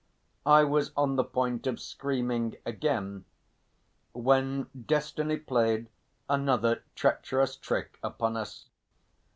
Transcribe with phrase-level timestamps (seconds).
[0.47, 3.25] I was on the point of screaming again
[4.13, 5.89] when destiny played
[6.27, 8.65] another treacherous trick upon us.